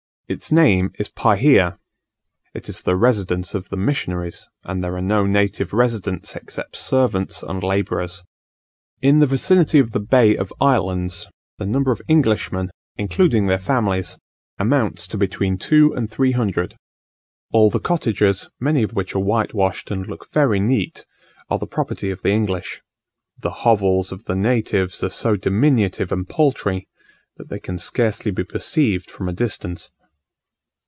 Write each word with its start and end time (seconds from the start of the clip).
Its 0.31 0.49
name 0.49 0.93
is 0.97 1.09
Pahia: 1.09 1.77
it 2.53 2.69
is 2.69 2.81
the 2.83 2.95
residence 2.95 3.53
of 3.53 3.67
the 3.67 3.75
missionaries; 3.75 4.47
and 4.63 4.81
there 4.81 4.95
are 4.95 5.01
no 5.01 5.25
native 5.25 5.73
residents 5.73 6.37
except 6.37 6.77
servants 6.77 7.43
and 7.43 7.61
labourers. 7.61 8.23
In 9.01 9.19
the 9.19 9.25
vicinity 9.27 9.77
of 9.77 9.91
the 9.91 9.99
Bay 9.99 10.37
of 10.37 10.53
Islands, 10.61 11.27
the 11.57 11.65
number 11.65 11.91
of 11.91 12.01
Englishmen, 12.07 12.71
including 12.95 13.47
their 13.47 13.59
families, 13.59 14.17
amounts 14.57 15.05
to 15.09 15.17
between 15.17 15.57
two 15.57 15.91
and 15.93 16.09
three 16.09 16.31
hundred. 16.31 16.77
All 17.51 17.69
the 17.69 17.81
cottages, 17.81 18.47
many 18.57 18.83
of 18.83 18.93
which 18.93 19.13
are 19.13 19.19
whitewashed 19.19 19.91
and 19.91 20.07
look 20.07 20.29
very 20.31 20.61
neat, 20.61 21.05
are 21.49 21.59
the 21.59 21.67
property 21.67 22.09
of 22.09 22.21
the 22.21 22.31
English. 22.31 22.81
The 23.41 23.51
hovels 23.67 24.13
of 24.13 24.23
the 24.23 24.37
natives 24.37 25.03
are 25.03 25.09
so 25.09 25.35
diminutive 25.35 26.09
and 26.09 26.25
paltry, 26.25 26.87
that 27.35 27.49
they 27.49 27.59
can 27.59 27.77
scarcely 27.77 28.31
be 28.31 28.45
perceived 28.45 29.11
from 29.11 29.27
a 29.27 29.33
distance. 29.33 29.91